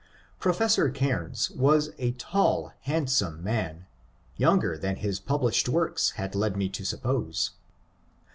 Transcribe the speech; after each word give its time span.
Professor 0.39 0.89
Caimes 0.89 1.51
was 1.55 1.91
a 1.99 2.13
tall, 2.13 2.73
handsome 2.85 3.43
man, 3.43 3.85
younger 4.35 4.75
than 4.75 4.95
his 4.95 5.19
published 5.19 5.69
works 5.69 6.09
had 6.17 6.33
led 6.33 6.57
me 6.57 6.67
to 6.69 6.83
suppose. 6.83 7.51